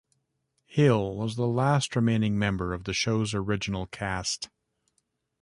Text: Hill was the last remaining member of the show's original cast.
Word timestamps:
Hill 0.65 1.13
was 1.15 1.35
the 1.35 1.45
last 1.45 1.95
remaining 1.95 2.35
member 2.35 2.73
of 2.73 2.85
the 2.85 2.91
show's 2.93 3.35
original 3.35 3.85
cast. 3.85 4.49